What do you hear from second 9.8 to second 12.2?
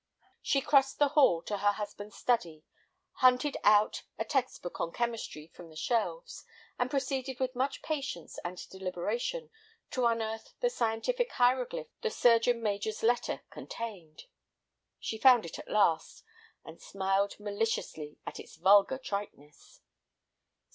to unearth the scientific hieroglyph the